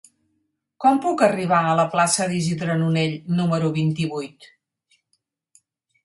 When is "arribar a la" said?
1.25-1.83